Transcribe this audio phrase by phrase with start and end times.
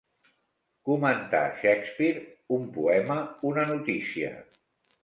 [0.89, 2.25] Comentar Shakespeare,
[2.59, 3.21] un poema,
[3.53, 4.35] una notícia.